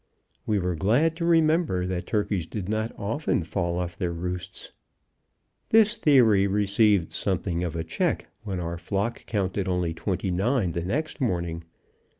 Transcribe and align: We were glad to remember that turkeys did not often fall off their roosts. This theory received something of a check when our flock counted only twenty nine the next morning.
We 0.47 0.57
were 0.57 0.73
glad 0.73 1.15
to 1.17 1.25
remember 1.27 1.85
that 1.85 2.07
turkeys 2.07 2.47
did 2.47 2.67
not 2.67 2.91
often 2.97 3.43
fall 3.43 3.77
off 3.77 3.95
their 3.99 4.11
roosts. 4.11 4.71
This 5.69 5.95
theory 5.95 6.47
received 6.47 7.13
something 7.13 7.63
of 7.63 7.75
a 7.75 7.83
check 7.83 8.25
when 8.41 8.59
our 8.59 8.79
flock 8.79 9.23
counted 9.27 9.67
only 9.67 9.93
twenty 9.93 10.31
nine 10.31 10.71
the 10.71 10.83
next 10.85 11.21
morning. 11.21 11.65